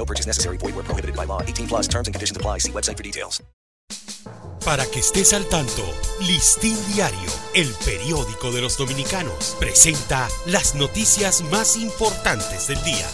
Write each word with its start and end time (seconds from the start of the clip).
No 0.00 0.06
purchase 0.06 0.26
necessary. 0.26 0.56
Void 0.56 0.74
where 0.74 0.84
prohibited 0.84 1.14
by 1.14 1.26
law. 1.26 1.42
18 1.42 1.68
plus 1.68 1.86
terms 1.86 2.08
and 2.08 2.14
conditions 2.14 2.34
apply. 2.34 2.58
See 2.58 2.72
website 2.72 2.96
for 2.96 3.02
details. 3.02 3.42
Para 4.64 4.86
que 4.86 5.00
estés 5.00 5.32
al 5.32 5.46
tanto, 5.46 5.82
Listín 6.20 6.76
Diario, 6.92 7.30
el 7.54 7.72
periódico 7.84 8.50
de 8.52 8.60
los 8.60 8.76
dominicanos, 8.76 9.56
presenta 9.58 10.28
las 10.46 10.74
noticias 10.74 11.42
más 11.50 11.76
importantes 11.76 12.68
del 12.68 12.82
día. 12.84 13.06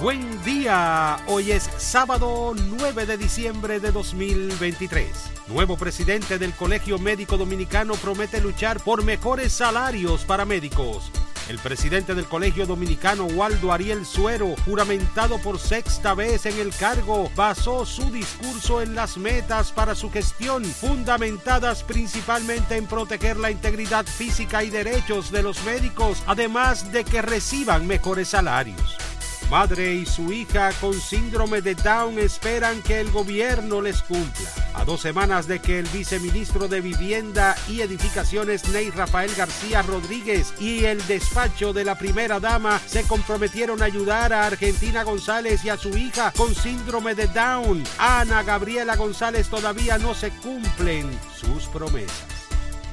Buen 0.00 0.42
día, 0.44 1.18
hoy 1.26 1.52
es 1.52 1.68
sábado 1.78 2.54
9 2.54 3.06
de 3.06 3.16
diciembre 3.16 3.80
de 3.80 3.92
2023. 3.92 5.08
Nuevo 5.48 5.76
presidente 5.76 6.38
del 6.38 6.52
Colegio 6.52 6.98
Médico 6.98 7.36
Dominicano 7.36 7.94
promete 7.94 8.40
luchar 8.40 8.82
por 8.82 9.02
mejores 9.02 9.52
salarios 9.52 10.24
para 10.24 10.44
médicos. 10.44 11.10
El 11.50 11.58
presidente 11.58 12.14
del 12.14 12.26
Colegio 12.26 12.64
Dominicano, 12.64 13.24
Waldo 13.24 13.72
Ariel 13.72 14.06
Suero, 14.06 14.54
juramentado 14.64 15.36
por 15.38 15.58
sexta 15.58 16.14
vez 16.14 16.46
en 16.46 16.56
el 16.60 16.72
cargo, 16.72 17.28
basó 17.34 17.84
su 17.84 18.08
discurso 18.12 18.80
en 18.80 18.94
las 18.94 19.18
metas 19.18 19.72
para 19.72 19.96
su 19.96 20.12
gestión, 20.12 20.64
fundamentadas 20.64 21.82
principalmente 21.82 22.76
en 22.76 22.86
proteger 22.86 23.36
la 23.36 23.50
integridad 23.50 24.06
física 24.06 24.62
y 24.62 24.70
derechos 24.70 25.32
de 25.32 25.42
los 25.42 25.64
médicos, 25.64 26.22
además 26.28 26.92
de 26.92 27.02
que 27.02 27.20
reciban 27.20 27.84
mejores 27.84 28.28
salarios. 28.28 29.09
Madre 29.50 29.94
y 29.94 30.06
su 30.06 30.32
hija 30.32 30.70
con 30.80 30.94
síndrome 30.94 31.60
de 31.60 31.74
Down 31.74 32.20
esperan 32.20 32.82
que 32.82 33.00
el 33.00 33.10
gobierno 33.10 33.82
les 33.82 34.00
cumpla. 34.00 34.48
A 34.74 34.84
dos 34.84 35.00
semanas 35.00 35.48
de 35.48 35.58
que 35.58 35.80
el 35.80 35.86
viceministro 35.88 36.68
de 36.68 36.80
Vivienda 36.80 37.56
y 37.68 37.80
Edificaciones, 37.80 38.68
Ney 38.68 38.90
Rafael 38.90 39.34
García 39.34 39.82
Rodríguez, 39.82 40.54
y 40.60 40.84
el 40.84 41.04
despacho 41.08 41.72
de 41.72 41.84
la 41.84 41.98
primera 41.98 42.38
dama 42.38 42.80
se 42.86 43.02
comprometieron 43.02 43.82
a 43.82 43.86
ayudar 43.86 44.32
a 44.32 44.46
Argentina 44.46 45.02
González 45.02 45.64
y 45.64 45.68
a 45.68 45.76
su 45.76 45.96
hija 45.96 46.32
con 46.36 46.54
síndrome 46.54 47.16
de 47.16 47.26
Down, 47.26 47.82
Ana 47.98 48.44
Gabriela 48.44 48.94
González 48.94 49.48
todavía 49.48 49.98
no 49.98 50.14
se 50.14 50.30
cumplen 50.30 51.10
sus 51.34 51.64
promesas. 51.64 52.24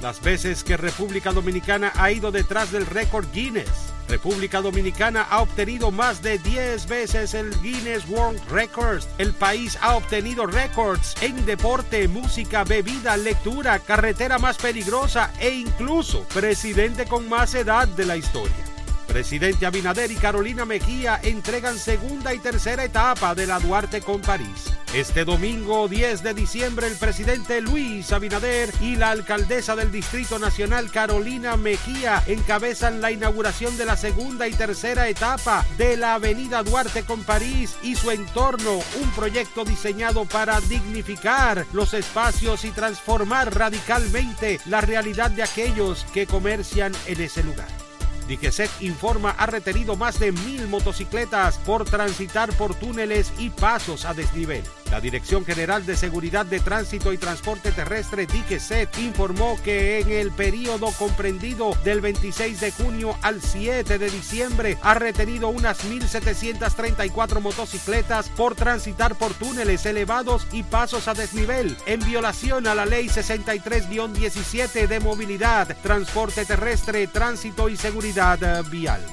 Las 0.02 0.20
veces 0.20 0.64
que 0.64 0.76
República 0.76 1.32
Dominicana 1.32 1.92
ha 1.94 2.10
ido 2.10 2.32
detrás 2.32 2.72
del 2.72 2.84
récord 2.84 3.26
Guinness. 3.32 3.92
República 4.08 4.60
Dominicana 4.60 5.22
ha 5.22 5.42
obtenido 5.42 5.90
más 5.90 6.22
de 6.22 6.38
10 6.38 6.86
veces 6.86 7.34
el 7.34 7.50
Guinness 7.60 8.08
World 8.08 8.40
Records. 8.50 9.08
El 9.18 9.32
país 9.34 9.78
ha 9.80 9.96
obtenido 9.96 10.46
récords 10.46 11.14
en 11.20 11.44
deporte, 11.44 12.08
música, 12.08 12.64
bebida, 12.64 13.16
lectura, 13.16 13.78
carretera 13.78 14.38
más 14.38 14.56
peligrosa 14.56 15.32
e 15.40 15.50
incluso 15.50 16.24
presidente 16.34 17.06
con 17.06 17.28
más 17.28 17.54
edad 17.54 17.86
de 17.88 18.06
la 18.06 18.16
historia. 18.16 18.67
Presidente 19.08 19.64
Abinader 19.64 20.12
y 20.12 20.16
Carolina 20.16 20.66
Mejía 20.66 21.18
entregan 21.22 21.78
segunda 21.78 22.34
y 22.34 22.38
tercera 22.38 22.84
etapa 22.84 23.34
de 23.34 23.46
la 23.46 23.58
Duarte 23.58 24.02
con 24.02 24.20
París. 24.20 24.70
Este 24.92 25.24
domingo 25.24 25.88
10 25.88 26.22
de 26.22 26.34
diciembre 26.34 26.86
el 26.86 26.94
presidente 26.94 27.60
Luis 27.62 28.12
Abinader 28.12 28.70
y 28.82 28.96
la 28.96 29.10
alcaldesa 29.10 29.74
del 29.76 29.90
Distrito 29.90 30.38
Nacional 30.38 30.90
Carolina 30.90 31.56
Mejía 31.56 32.22
encabezan 32.26 33.00
la 33.00 33.10
inauguración 33.10 33.78
de 33.78 33.86
la 33.86 33.96
segunda 33.96 34.46
y 34.46 34.52
tercera 34.52 35.08
etapa 35.08 35.64
de 35.78 35.96
la 35.96 36.14
Avenida 36.14 36.62
Duarte 36.62 37.02
con 37.04 37.24
París 37.24 37.76
y 37.82 37.96
su 37.96 38.10
entorno, 38.10 38.78
un 39.00 39.10
proyecto 39.16 39.64
diseñado 39.64 40.26
para 40.26 40.60
dignificar 40.60 41.66
los 41.72 41.94
espacios 41.94 42.64
y 42.66 42.70
transformar 42.70 43.54
radicalmente 43.54 44.60
la 44.66 44.82
realidad 44.82 45.30
de 45.30 45.42
aquellos 45.42 46.04
que 46.12 46.26
comercian 46.26 46.92
en 47.06 47.22
ese 47.22 47.42
lugar. 47.42 47.87
DGCET 48.28 48.70
informa 48.80 49.30
ha 49.30 49.46
retenido 49.46 49.96
más 49.96 50.20
de 50.20 50.32
mil 50.32 50.68
motocicletas 50.68 51.58
por 51.58 51.84
transitar 51.84 52.52
por 52.52 52.74
túneles 52.74 53.32
y 53.38 53.50
pasos 53.50 54.04
a 54.04 54.14
desnivel. 54.14 54.62
La 54.90 55.00
Dirección 55.00 55.44
General 55.44 55.84
de 55.84 55.96
Seguridad 55.96 56.46
de 56.46 56.60
Tránsito 56.60 57.12
y 57.12 57.18
Transporte 57.18 57.72
Terrestre 57.72 58.26
DGCET 58.26 58.98
informó 58.98 59.58
que 59.62 60.00
en 60.00 60.10
el 60.10 60.30
periodo 60.30 60.90
comprendido 60.92 61.76
del 61.84 62.00
26 62.00 62.58
de 62.60 62.72
junio 62.72 63.14
al 63.20 63.42
7 63.42 63.98
de 63.98 64.10
diciembre 64.10 64.78
ha 64.82 64.94
retenido 64.94 65.48
unas 65.48 65.84
1.734 65.84 67.40
motocicletas 67.40 68.30
por 68.30 68.54
transitar 68.54 69.14
por 69.14 69.34
túneles 69.34 69.84
elevados 69.84 70.46
y 70.52 70.62
pasos 70.62 71.06
a 71.06 71.14
desnivel 71.14 71.76
en 71.84 72.00
violación 72.00 72.66
a 72.66 72.74
la 72.74 72.86
Ley 72.86 73.08
63-17 73.08 74.86
de 74.86 75.00
Movilidad, 75.00 75.76
Transporte 75.82 76.46
Terrestre, 76.46 77.06
Tránsito 77.08 77.68
y 77.68 77.76
Seguridad 77.76 78.64
Vial. 78.64 79.04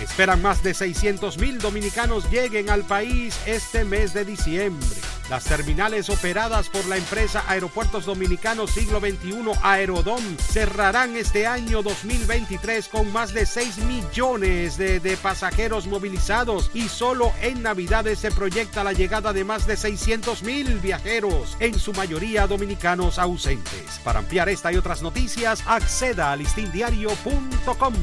Esperan 0.00 0.42
más 0.42 0.62
de 0.62 0.74
600 0.74 1.38
mil 1.38 1.58
dominicanos 1.58 2.30
lleguen 2.30 2.70
al 2.70 2.84
país 2.84 3.36
este 3.46 3.84
mes 3.84 4.12
de 4.12 4.24
diciembre. 4.24 4.86
Las 5.28 5.44
terminales 5.44 6.08
operadas 6.08 6.68
por 6.68 6.86
la 6.86 6.96
empresa 6.96 7.42
Aeropuertos 7.48 8.06
Dominicanos 8.06 8.70
Siglo 8.70 9.00
XXI 9.00 9.58
Aerodom 9.60 10.22
cerrarán 10.38 11.16
este 11.16 11.48
año 11.48 11.82
2023 11.82 12.88
con 12.88 13.12
más 13.12 13.34
de 13.34 13.44
6 13.44 13.78
millones 13.78 14.78
de, 14.78 15.00
de, 15.00 15.16
pasajeros 15.16 15.88
movilizados 15.88 16.70
y 16.74 16.88
solo 16.88 17.32
en 17.42 17.62
Navidades 17.62 18.20
se 18.20 18.30
proyecta 18.30 18.84
la 18.84 18.92
llegada 18.92 19.32
de 19.32 19.42
más 19.42 19.66
de 19.66 19.76
600 19.76 20.44
mil 20.44 20.78
viajeros, 20.78 21.56
en 21.58 21.76
su 21.76 21.92
mayoría 21.92 22.46
dominicanos 22.46 23.18
ausentes. 23.18 24.00
Para 24.04 24.20
ampliar 24.20 24.48
esta 24.48 24.72
y 24.72 24.76
otras 24.76 25.02
noticias, 25.02 25.60
acceda 25.66 26.30
a 26.30 26.36
listindiario.com. 26.36 27.94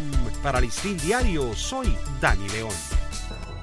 Para 0.42 0.60
Listín 0.60 0.98
Diario, 0.98 1.54
soy 1.56 1.98
Dani 2.20 2.50
León. 2.50 2.93